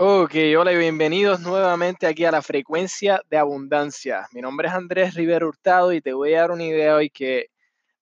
Ok, 0.00 0.32
hola 0.56 0.72
y 0.72 0.76
bienvenidos 0.76 1.40
nuevamente 1.40 2.06
aquí 2.06 2.24
a 2.24 2.30
la 2.30 2.40
frecuencia 2.40 3.20
de 3.28 3.36
abundancia. 3.36 4.28
Mi 4.30 4.40
nombre 4.40 4.68
es 4.68 4.74
Andrés 4.74 5.14
Rivera 5.14 5.44
Hurtado 5.44 5.92
y 5.92 6.00
te 6.00 6.12
voy 6.12 6.34
a 6.34 6.42
dar 6.42 6.52
una 6.52 6.62
idea 6.62 6.94
hoy 6.94 7.10
que 7.10 7.48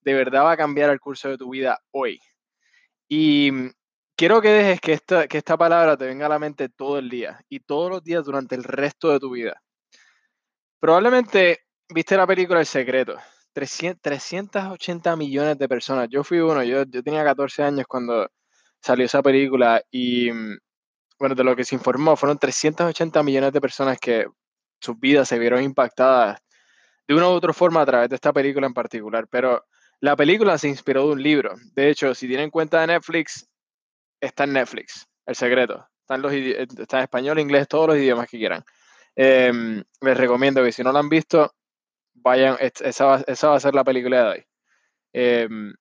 de 0.01 0.13
verdad 0.13 0.43
va 0.43 0.51
a 0.51 0.57
cambiar 0.57 0.91
el 0.91 0.99
curso 0.99 1.27
de 1.27 1.39
tu 1.39 1.49
vida 1.49 1.79
hoy. 1.89 2.19
Y 3.07 3.49
mm, 3.51 3.71
quiero 4.15 4.41
que 4.41 4.49
dejes 4.49 4.79
que 4.79 4.93
esta, 4.93 5.27
que 5.27 5.39
esta 5.39 5.57
palabra 5.57 5.97
te 5.97 6.05
venga 6.05 6.27
a 6.27 6.29
la 6.29 6.37
mente 6.37 6.69
todo 6.69 6.99
el 6.99 7.09
día 7.09 7.43
y 7.49 7.61
todos 7.61 7.89
los 7.89 8.03
días 8.03 8.23
durante 8.23 8.53
el 8.53 8.63
resto 8.63 9.09
de 9.11 9.19
tu 9.19 9.31
vida. 9.31 9.59
Probablemente 10.79 11.61
viste 11.89 12.15
la 12.15 12.27
película 12.27 12.59
El 12.59 12.67
Secreto. 12.67 13.17
380 13.53 15.15
millones 15.15 15.57
de 15.57 15.67
personas. 15.67 16.09
Yo 16.11 16.23
fui 16.23 16.37
uno, 16.41 16.63
yo, 16.63 16.83
yo 16.83 17.01
tenía 17.01 17.23
14 17.23 17.63
años 17.63 17.87
cuando 17.87 18.29
salió 18.83 19.07
esa 19.07 19.23
película 19.23 19.81
y 19.89 20.31
mm, 20.31 20.57
bueno, 21.19 21.35
de 21.35 21.43
lo 21.43 21.55
que 21.55 21.63
se 21.63 21.75
informó, 21.75 22.15
fueron 22.15 22.37
380 22.37 23.23
millones 23.23 23.53
de 23.53 23.61
personas 23.61 23.99
que 23.99 24.27
sus 24.79 24.99
vidas 24.99 25.27
se 25.27 25.39
vieron 25.39 25.63
impactadas 25.63 26.39
de 27.07 27.15
una 27.15 27.29
u 27.29 27.31
otra 27.31 27.53
forma 27.53 27.81
a 27.81 27.85
través 27.85 28.09
de 28.09 28.15
esta 28.15 28.33
película 28.33 28.67
en 28.67 28.73
particular. 28.73 29.27
Pero 29.29 29.65
la 29.99 30.15
película 30.15 30.57
se 30.57 30.67
inspiró 30.67 31.07
de 31.07 31.13
un 31.13 31.23
libro. 31.23 31.55
De 31.73 31.89
hecho, 31.89 32.13
si 32.13 32.27
tienen 32.27 32.49
cuenta 32.49 32.81
de 32.81 32.87
Netflix, 32.87 33.47
está 34.21 34.43
en 34.43 34.53
Netflix, 34.53 35.07
El 35.25 35.35
Secreto. 35.35 35.87
Está 36.01 36.15
en, 36.15 36.21
los, 36.21 36.31
está 36.33 36.97
en 36.97 37.03
español, 37.03 37.39
inglés, 37.39 37.67
todos 37.67 37.87
los 37.87 37.97
idiomas 37.97 38.29
que 38.29 38.37
quieran. 38.37 38.63
Em, 39.15 39.83
les 40.01 40.17
recomiendo 40.17 40.63
que 40.63 40.71
si 40.71 40.83
no 40.83 40.91
la 40.91 40.99
han 40.99 41.09
visto, 41.09 41.51
vayan, 42.13 42.55
esa 42.59 43.05
va, 43.05 43.23
esa 43.27 43.49
va 43.49 43.55
a 43.55 43.59
ser 43.59 43.73
la 43.75 43.83
película 43.83 44.23
de 44.23 44.29
hoy. 44.29 44.45
Em, 45.13 45.73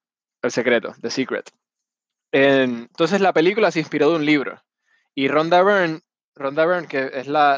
el 0.42 0.50
Secreto, 0.50 0.94
The 1.00 1.10
Secret. 1.10 1.50
entonces 2.32 3.20
la 3.20 3.32
película 3.32 3.70
se 3.70 3.80
inspiró 3.80 4.10
de 4.10 4.16
un 4.16 4.26
libro. 4.26 4.60
Y 5.18 5.28
Rhonda 5.28 5.62
Byrne, 5.62 6.00
Rhonda 6.34 6.66
Byrne, 6.66 6.88
que 6.88 7.10
es 7.14 7.26
la, 7.26 7.54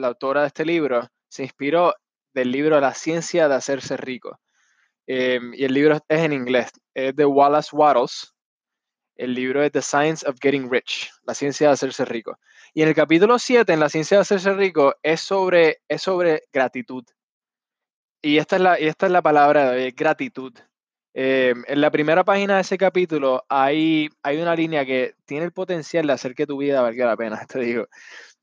autora 0.00 0.42
de 0.42 0.46
este 0.46 0.64
libro, 0.64 1.08
se 1.28 1.42
inspiró 1.42 1.92
del 2.32 2.52
libro 2.52 2.80
La 2.80 2.94
ciencia 2.94 3.48
de 3.48 3.56
hacerse 3.56 3.96
rico. 3.96 4.38
Em, 5.08 5.52
y 5.52 5.64
el 5.64 5.74
libro 5.74 5.96
es 5.96 6.20
en 6.20 6.32
inglés, 6.32 6.70
es 6.94 7.16
de 7.16 7.26
Wallace 7.26 7.74
Wattles. 7.74 8.32
El 9.16 9.34
libro 9.34 9.60
es 9.64 9.72
The 9.72 9.82
Science 9.82 10.24
of 10.24 10.36
Getting 10.40 10.70
Rich, 10.70 11.10
la 11.24 11.34
ciencia 11.34 11.66
de 11.66 11.72
hacerse 11.72 12.04
rico. 12.04 12.38
Y 12.74 12.82
en 12.82 12.88
el 12.88 12.94
capítulo 12.94 13.40
7, 13.40 13.72
en 13.72 13.80
la 13.80 13.88
ciencia 13.88 14.18
de 14.18 14.22
hacerse 14.22 14.54
rico, 14.54 14.94
es 15.02 15.20
sobre, 15.20 15.82
es 15.88 16.02
sobre 16.02 16.44
gratitud. 16.52 17.04
Y 18.22 18.38
esta 18.38 18.54
es 18.54 18.62
la, 18.62 18.80
y 18.80 18.86
esta 18.86 19.06
es 19.06 19.12
la 19.12 19.20
palabra 19.20 19.72
de 19.72 19.90
gratitud. 19.90 20.52
Eh, 21.12 21.54
en 21.66 21.80
la 21.80 21.90
primera 21.90 22.24
página 22.24 22.56
de 22.56 22.60
ese 22.60 22.78
capítulo 22.78 23.44
hay, 23.48 24.08
hay 24.22 24.40
una 24.40 24.54
línea 24.54 24.86
que 24.86 25.14
tiene 25.24 25.44
el 25.44 25.52
potencial 25.52 26.06
de 26.06 26.12
hacer 26.12 26.34
que 26.34 26.46
tu 26.46 26.58
vida 26.58 26.82
valga 26.82 27.06
la 27.06 27.16
pena, 27.16 27.46
te 27.48 27.60
digo. 27.60 27.88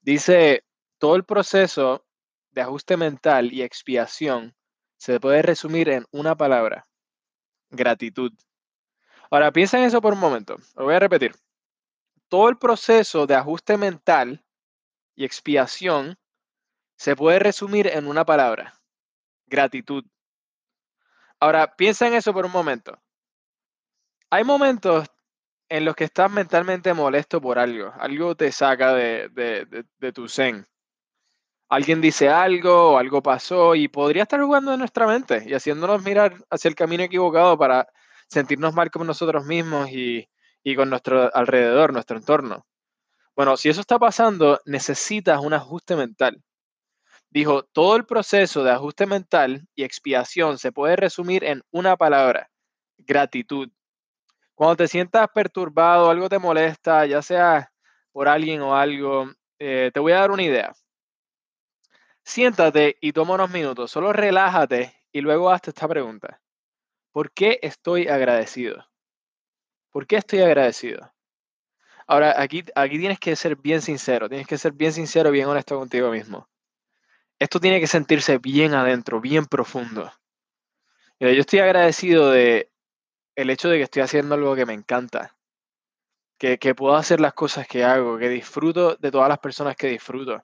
Dice, 0.02 0.64
todo 0.98 1.16
el 1.16 1.24
proceso 1.24 2.06
de 2.52 2.62
ajuste 2.62 2.98
mental 2.98 3.54
y 3.54 3.62
expiación 3.62 4.56
se 4.98 5.20
puede 5.20 5.42
resumir 5.42 5.90
en 5.90 6.06
una 6.12 6.36
palabra, 6.36 6.88
gratitud. 7.70 8.34
Ahora, 9.30 9.52
piensa 9.52 9.78
en 9.78 9.86
eso 9.86 10.02
por 10.02 10.14
un 10.14 10.20
momento. 10.20 10.56
Lo 10.76 10.86
voy 10.86 10.96
a 10.96 11.00
repetir. 11.00 11.36
Todo 12.30 12.50
el 12.50 12.58
proceso 12.58 13.28
de 13.28 13.36
ajuste 13.36 13.78
mental 13.78 14.44
y 15.16 15.26
expiación 15.26 16.18
se 16.98 17.16
puede 17.16 17.40
resumir 17.40 17.88
en 17.88 18.08
una 18.08 18.26
palabra, 18.26 18.80
gratitud. 19.46 20.04
Ahora, 21.40 21.76
piensa 21.76 22.08
en 22.08 22.16
eso 22.16 22.34
por 22.34 22.46
un 22.46 22.52
momento. 22.52 23.00
Hay 24.30 24.44
momentos 24.44 25.08
en 25.70 25.86
los 25.86 25.96
que 25.96 26.06
estás 26.06 26.32
mentalmente 26.32 26.94
molesto 26.94 27.42
por 27.42 27.60
algo, 27.60 27.94
algo 28.00 28.36
te 28.36 28.52
saca 28.52 28.94
de, 28.94 29.86
tu 30.14 30.28
zen. 30.30 30.66
Alguien 31.70 32.00
dice 32.00 32.30
algo 32.30 32.94
o 32.94 32.98
algo 32.98 33.22
pasó 33.22 33.76
y 33.76 33.90
podría 33.90 34.24
estar 34.24 34.42
jugando 34.42 34.74
en 34.74 34.80
nuestra 34.80 35.06
mente 35.06 35.44
y 35.46 35.54
haciéndonos 35.54 36.03
mirar 36.03 36.36
hacia 36.50 36.70
el 36.70 36.76
camino 36.76 37.03
equivocado 37.03 37.58
para 37.58 37.88
sentirnos 38.30 38.74
mal 38.74 38.90
con 38.90 39.06
nosotros 39.06 39.46
mismos 39.46 39.90
y, 39.92 40.30
y 40.64 40.76
con 40.76 40.90
nuestro 40.90 41.34
alrededor, 41.36 41.92
nuestro 41.92 42.18
entorno. 42.18 42.66
Bueno, 43.36 43.58
si 43.58 43.70
eso 43.70 43.81
está 43.81 44.00
pasando, 44.00 44.62
necesitas 44.66 45.42
un 45.42 45.53
ajuste 45.53 45.96
mental. 45.96 46.42
Dijo, 47.30 47.64
todo 47.64 47.98
el 47.98 48.06
proceso 48.06 48.64
de 48.64 48.72
ajuste 48.72 49.06
mental 49.06 49.68
y 49.76 49.84
expiación 49.84 50.58
se 50.58 50.72
puede 50.72 50.96
resumir 50.96 51.44
en 51.44 51.62
una 51.72 51.98
palabra, 51.98 52.50
gratitud. 52.98 53.70
Cuando 54.56 54.78
te 54.78 54.88
sientas 54.88 55.28
perturbado, 55.34 56.10
algo 56.10 56.30
te 56.30 56.40
molesta, 56.40 57.06
ya 57.06 57.22
sea 57.22 57.72
por 58.12 58.30
alguien 58.30 58.62
o 58.62 58.76
algo, 58.76 59.30
eh, 59.60 59.92
te 59.94 60.00
voy 60.00 60.14
a 60.14 60.20
dar 60.22 60.32
una 60.32 60.44
idea. 60.44 60.74
Siéntate 62.24 62.98
y 63.02 63.12
toma 63.12 63.36
unos 63.36 63.52
minutos, 63.52 63.92
solo 63.92 64.14
relájate 64.14 64.96
y 65.12 65.22
luego 65.22 65.50
hazte 65.52 65.72
esta 65.72 65.88
pregunta. 65.88 66.42
¿Por 67.12 67.32
qué 67.32 67.59
estoy 67.62 68.08
agradecido? 68.08 68.86
¿Por 69.92 70.08
qué 70.08 70.18
estoy 70.18 70.40
agradecido? 70.40 71.14
Ahora, 72.08 72.42
aquí, 72.42 72.64
aquí 72.76 72.98
tienes 73.00 73.20
que 73.20 73.36
ser 73.36 73.58
bien 73.58 73.82
sincero, 73.82 74.30
tienes 74.30 74.48
que 74.48 74.58
ser 74.58 74.72
bien 74.72 74.94
sincero, 74.94 75.30
bien 75.30 75.48
honesto 75.48 75.78
contigo 75.78 76.09
mismo 76.09 76.48
esto 77.40 77.59
tiene 77.59 77.80
que 77.80 77.88
sentirse 77.88 78.38
bien 78.40 78.74
adentro, 78.74 79.22
bien 79.22 79.46
profundo. 79.46 80.12
yo 81.20 81.28
estoy 81.28 81.59
agradecido 81.59 82.31
de 82.31 82.72
el 83.36 83.50
hecho 83.52 83.70
de 83.70 83.78
que 83.78 83.84
estoy 83.84 84.02
haciendo 84.02 84.36
algo 84.36 84.56
que 84.56 84.66
me 84.66 84.74
encanta, 84.74 85.38
que, 86.38 86.58
puedo 86.76 86.96
hacer 86.96 87.20
las 87.20 87.34
cosas 87.34 87.68
que 87.68 87.84
hago, 87.84 88.18
que 88.18 88.30
disfruto 88.30 88.96
de 88.96 89.12
todas 89.12 89.30
las 89.30 89.40
personas 89.40 89.76
que 89.76 89.88
disfruto. 89.88 90.44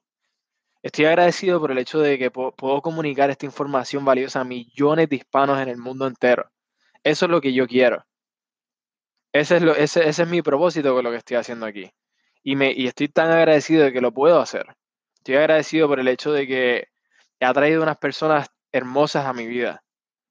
Estoy 0.82 1.06
agradecido 1.06 1.59
por 1.59 1.72
el 1.72 1.78
hecho 1.78 2.00
de 2.00 2.18
que 2.18 2.30
puedo, 2.30 2.82
comunicar 2.82 3.30
esta 3.30 3.46
información 3.46 4.03
valiosa 4.03 4.42
a 4.42 4.44
millones 4.44 5.09
de 5.09 5.16
hispanos 5.16 5.59
en 5.59 5.70
el 5.70 5.78
mundo 5.78 6.08
entero. 6.08 6.52
Eso 7.03 7.26
es 7.26 7.32
lo 7.32 7.42
que 7.42 7.53
yo 7.53 7.68
quiero. 7.68 8.06
Ese 9.32 9.58
es, 9.58 9.64
lo, 9.64 9.76
ese, 9.76 10.08
ese 10.08 10.24
es 10.24 10.30
mi 10.30 10.42
propósito 10.42 10.94
con 10.94 11.03
lo 11.03 11.09
que 11.09 11.18
estoy 11.18 11.38
haciendo 11.38 11.66
aquí. 11.66 11.92
Y, 12.44 12.56
me, 12.56 12.72
y 12.72 12.88
estoy 12.88 13.08
tan 13.08 13.32
agradecido 13.32 13.84
de 13.86 13.94
que 13.94 14.02
lo 14.02 14.12
puedo 14.12 14.40
hacer. 14.40 14.68
Estoy 15.23 15.38
agradecido 15.38 15.88
por 15.88 16.01
el 16.01 16.09
hecho 16.09 16.34
de 16.34 16.45
que 16.45 16.89
ha 17.39 17.53
traído 17.53 17.81
unas 17.81 17.95
personas 17.95 18.50
hermosas 18.73 19.25
a 19.25 19.31
mi 19.31 19.47
vida. 19.47 19.81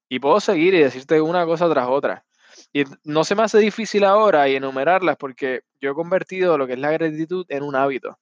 Y 0.07 0.19
puedo 0.19 0.39
seguir 0.39 0.75
y 0.75 0.83
decirte 0.83 1.19
una 1.19 1.47
cosa 1.47 1.67
tras 1.67 1.87
otra. 1.89 2.23
Y 2.71 2.83
no 3.03 3.23
se 3.23 3.33
me 3.33 3.41
hace 3.41 3.57
difícil 3.57 4.03
ahora 4.03 4.47
y 4.47 4.55
enumerarlas 4.55 5.17
porque 5.17 5.61
yo 5.81 5.89
he 5.89 5.93
convertido 5.95 6.59
lo 6.59 6.67
que 6.67 6.73
es 6.73 6.79
la 6.79 6.91
gratitud 6.91 7.43
en 7.49 7.63
un 7.63 7.75
hábito. 7.75 8.19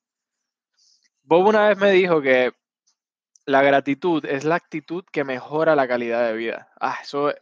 Bob 1.23 1.45
una 1.45 1.67
vez 1.67 1.77
me 1.77 1.91
dijo 1.91 2.21
que 2.21 2.53
la 3.45 3.61
gratitud 3.63 4.23
es 4.23 4.45
la 4.45 4.55
actitud 4.55 5.03
que 5.11 5.25
mejora 5.25 5.75
la 5.75 5.89
calidad 5.89 6.25
de 6.25 6.37
vida. 6.37 6.71
Ah, 6.79 6.99
eso, 7.01 7.33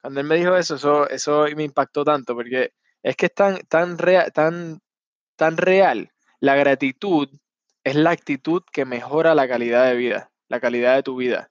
cuando 0.00 0.20
él 0.20 0.26
me 0.26 0.36
dijo 0.36 0.56
eso, 0.56 0.76
eso, 0.76 1.06
eso 1.10 1.44
me 1.54 1.64
impactó 1.64 2.02
tanto 2.02 2.34
porque 2.34 2.72
es 3.02 3.14
que 3.14 3.26
es 3.26 3.34
tan, 3.34 3.58
tan, 3.68 3.98
tan, 4.32 4.80
tan 5.36 5.56
real. 5.58 6.10
La 6.40 6.56
gratitud 6.56 7.28
es 7.90 7.96
la 7.96 8.10
actitud 8.10 8.62
que 8.72 8.84
mejora 8.84 9.34
la 9.34 9.48
calidad 9.48 9.86
de 9.86 9.96
vida, 9.96 10.30
la 10.48 10.60
calidad 10.60 10.96
de 10.96 11.02
tu 11.02 11.16
vida. 11.16 11.50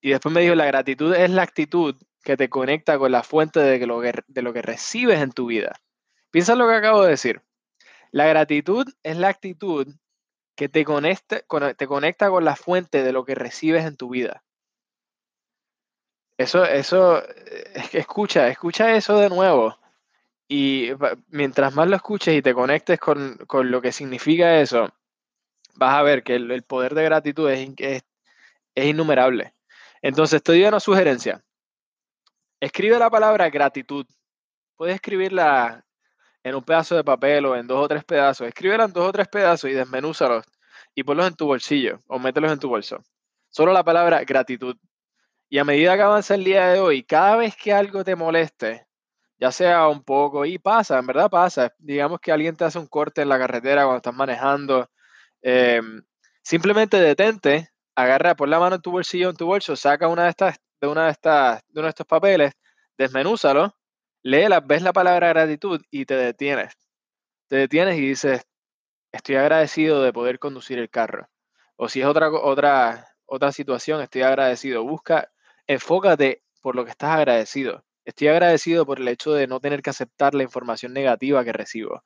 Y 0.00 0.10
después 0.10 0.34
me 0.34 0.42
dijo, 0.42 0.54
la 0.54 0.66
gratitud 0.66 1.14
es 1.14 1.30
la 1.30 1.42
actitud 1.42 1.96
que 2.22 2.36
te 2.36 2.48
conecta 2.48 2.98
con 2.98 3.12
la 3.12 3.22
fuente 3.22 3.60
de 3.60 3.86
lo 3.86 4.00
que, 4.00 4.12
de 4.26 4.42
lo 4.42 4.52
que 4.52 4.62
recibes 4.62 5.20
en 5.20 5.32
tu 5.32 5.46
vida. 5.46 5.80
Piensa 6.30 6.54
lo 6.54 6.68
que 6.68 6.74
acabo 6.74 7.02
de 7.02 7.10
decir. 7.10 7.42
La 8.10 8.26
gratitud 8.26 8.86
es 9.02 9.16
la 9.16 9.28
actitud 9.28 9.88
que 10.56 10.68
te 10.68 10.84
conecta, 10.84 11.40
te 11.76 11.86
conecta 11.86 12.30
con 12.30 12.44
la 12.44 12.56
fuente 12.56 13.02
de 13.02 13.12
lo 13.12 13.24
que 13.24 13.34
recibes 13.34 13.84
en 13.84 13.96
tu 13.96 14.10
vida. 14.10 14.44
Eso, 16.38 16.64
eso, 16.64 17.22
escucha, 17.92 18.48
escucha 18.48 18.94
eso 18.94 19.18
de 19.18 19.30
nuevo. 19.30 19.78
Y 20.48 20.90
mientras 21.28 21.74
más 21.74 21.88
lo 21.88 21.96
escuches 21.96 22.36
y 22.36 22.42
te 22.42 22.54
conectes 22.54 23.00
con, 23.00 23.36
con 23.46 23.70
lo 23.70 23.80
que 23.80 23.92
significa 23.92 24.60
eso, 24.60 24.92
vas 25.76 25.94
a 25.94 26.02
ver 26.02 26.22
que 26.22 26.34
el, 26.34 26.62
poder 26.62 26.94
de 26.94 27.04
gratitud 27.04 27.50
es, 27.50 27.70
es, 27.78 28.02
innumerable. 28.74 29.54
Entonces, 30.02 30.42
te 30.42 30.52
doy 30.52 30.64
una 30.64 30.80
sugerencia. 30.80 31.42
Escribe 32.60 32.98
la 32.98 33.10
palabra 33.10 33.50
gratitud. 33.50 34.06
Puedes 34.76 34.96
escribirla 34.96 35.84
en 36.42 36.54
un 36.54 36.62
pedazo 36.62 36.96
de 36.96 37.04
papel 37.04 37.46
o 37.46 37.56
en 37.56 37.66
dos 37.66 37.84
o 37.84 37.88
tres 37.88 38.04
pedazos. 38.04 38.46
Escríbela 38.46 38.84
en 38.84 38.92
dos 38.92 39.08
o 39.08 39.12
tres 39.12 39.28
pedazos 39.28 39.70
y 39.70 39.72
desmenúzalos 39.72 40.44
y 40.94 41.02
ponlos 41.02 41.26
en 41.26 41.34
tu 41.34 41.46
bolsillo 41.46 42.00
o 42.06 42.18
mételos 42.18 42.52
en 42.52 42.58
tu 42.58 42.68
bolso. 42.68 43.02
Solo 43.48 43.72
la 43.72 43.82
palabra 43.82 44.22
gratitud. 44.24 44.76
Y 45.48 45.58
a 45.58 45.64
medida 45.64 45.96
que 45.96 46.02
avanza 46.02 46.34
el 46.34 46.44
día 46.44 46.68
de 46.68 46.80
hoy, 46.80 47.04
cada 47.04 47.36
vez 47.36 47.56
que 47.56 47.72
algo 47.72 48.04
te 48.04 48.16
moleste, 48.16 48.86
ya 49.38 49.52
sea 49.52 49.88
un 49.88 50.02
poco, 50.02 50.44
y 50.44 50.58
pasa, 50.58 50.98
en 50.98 51.06
verdad 51.06 51.30
pasa, 51.30 51.72
digamos 51.78 52.20
que 52.20 52.32
alguien 52.32 52.56
te 52.56 52.64
hace 52.64 52.78
un 52.78 52.86
corte 52.86 53.22
en 53.22 53.28
la 53.28 53.38
carretera 53.38 53.82
cuando 53.82 53.98
estás 53.98 54.14
manejando, 54.14 54.88
Em, 55.46 56.02
simplemente 56.42 56.96
detente, 56.98 57.68
agarra, 57.94 58.34
por 58.34 58.48
la 58.48 58.58
mano 58.58 58.76
en 58.76 58.82
tu 58.82 58.90
bolsillo, 58.90 59.28
en 59.28 59.36
tu 59.36 59.44
bolso, 59.44 59.76
saca 59.76 60.08
una 60.08 60.24
de 60.24 60.30
estas, 60.30 60.56
de 60.80 60.88
una 60.88 61.04
de 61.04 61.10
estas, 61.10 61.60
de 61.68 61.80
uno 61.80 61.86
de 61.86 61.90
estos 61.90 62.06
papeles, 62.06 62.52
desmenúzalo, 62.96 63.76
léela, 64.22 64.60
ves 64.60 64.80
la 64.80 64.94
palabra 64.94 65.28
gratitud 65.28 65.82
y 65.90 66.06
te 66.06 66.16
detienes. 66.16 66.72
Te 67.48 67.56
detienes 67.56 67.98
y 67.98 68.08
dices, 68.08 68.46
estoy 69.12 69.36
agradecido 69.36 70.02
de 70.02 70.14
poder 70.14 70.38
conducir 70.38 70.78
el 70.78 70.88
carro. 70.88 71.28
O 71.76 71.90
si 71.90 72.00
es 72.00 72.06
otra, 72.06 72.30
otra, 72.32 73.08
otra 73.26 73.52
situación, 73.52 74.00
estoy 74.00 74.22
agradecido. 74.22 74.82
Busca, 74.84 75.30
enfócate 75.66 76.42
por 76.62 76.74
lo 76.74 76.86
que 76.86 76.92
estás 76.92 77.10
agradecido. 77.10 77.84
Estoy 78.06 78.28
agradecido 78.28 78.86
por 78.86 78.98
el 78.98 79.08
hecho 79.08 79.34
de 79.34 79.46
no 79.46 79.60
tener 79.60 79.82
que 79.82 79.90
aceptar 79.90 80.34
la 80.34 80.42
información 80.42 80.94
negativa 80.94 81.44
que 81.44 81.52
recibo. 81.52 82.02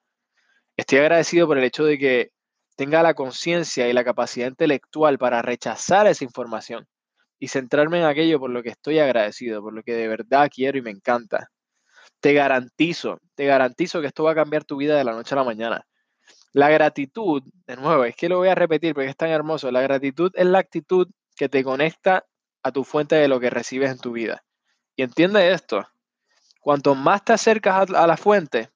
Estoy 0.76 0.99
agradecido 0.99 1.46
por 1.46 1.58
el 1.58 1.64
hecho 1.64 1.85
de 1.85 1.99
que 1.99 2.32
tenga 2.79 3.03
la 3.03 3.15
conciencia 3.15 3.89
y 3.89 3.93
la 3.93 4.05
capacidad 4.05 4.47
intelectual 4.47 5.19
para 5.19 5.43
rechazar 5.43 6.07
esa 6.07 6.23
información 6.23 6.87
y 7.41 7.49
centrarme 7.49 7.99
en 7.99 8.05
aquello 8.05 8.39
por 8.39 8.51
lo 8.51 8.63
que 8.63 8.69
estoy 8.69 9.01
agradecido, 9.01 9.61
por 9.61 9.73
lo 9.73 9.83
que 9.83 9.95
de 9.95 10.07
verdad 10.07 10.49
quiero 10.49 10.79
y 10.79 10.83
me 10.83 10.93
encanta. 10.93 11.51
Te 12.21 12.35
garantizo, 12.35 13.19
te 13.35 13.47
garantizo 13.47 14.01
que 14.01 14.07
esto 14.07 14.23
va 14.23 14.31
a 14.31 14.37
cambiar 14.37 14.63
tu 14.65 14.77
vida 14.77 14.97
de 14.97 15.03
la 15.03 15.11
noche 15.11 15.35
a 15.35 15.39
la 15.39 15.45
mañana. 15.45 15.89
La 16.53 16.69
gratitud, 16.69 17.43
de 17.67 17.77
nuevo, 17.77 18.05
es 18.05 18.15
que 18.15 18.29
lo 18.29 18.39
voy 18.39 18.49
a 18.49 18.55
repetir 18.55 18.95
porque 18.95 19.11
es 19.11 19.17
tan 19.17 19.31
hermoso. 19.31 19.73
La 19.73 19.81
gratitud 19.81 20.31
es 20.35 20.47
la 20.47 20.61
actitud 20.61 21.09
que 21.35 21.49
te 21.49 21.65
conecta 21.65 22.27
a 22.63 22.71
tu 22.71 22.85
fuente 22.85 23.17
de 23.17 23.27
lo 23.27 23.41
que 23.41 23.51
recibes 23.51 23.91
en 23.91 23.99
tu 23.99 24.13
vida. 24.13 24.45
Y 24.95 25.03
entiende 25.03 25.51
esto, 25.51 25.85
cuanto 26.61 26.95
más 26.95 27.25
te 27.25 27.33
acercas 27.33 27.91
a 27.91 28.07
la 28.07 28.17
fuente, 28.17 28.71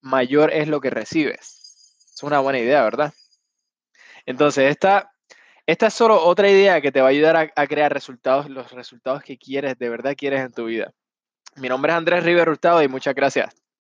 mayor 0.00 0.52
es 0.52 0.68
lo 0.68 0.80
que 0.80 0.90
recibes. 0.90 2.06
Es 2.14 2.22
una 2.22 2.38
buena 2.38 2.60
idea, 2.60 2.84
¿verdad? 2.84 3.12
Entonces, 4.28 4.70
esta, 4.70 5.10
esta 5.64 5.86
es 5.86 5.94
solo 5.94 6.22
otra 6.22 6.50
idea 6.50 6.82
que 6.82 6.92
te 6.92 7.00
va 7.00 7.06
a 7.06 7.10
ayudar 7.10 7.34
a, 7.34 7.50
a, 7.56 7.66
crear 7.66 7.90
resultados, 7.90 8.50
los 8.50 8.70
resultados 8.72 9.22
que 9.22 9.38
quieres, 9.38 9.78
de 9.78 9.88
verdad 9.88 10.14
quieres 10.14 10.40
en 10.40 10.52
tu 10.52 10.66
vida. 10.66 10.92
Mi 11.56 11.70
nombre 11.70 11.92
es 11.92 11.96
Andrés 11.96 12.24
River 12.24 12.50
Hurtado 12.50 12.82
y 12.82 12.88
muchas 12.88 13.14
gracias. 13.14 13.56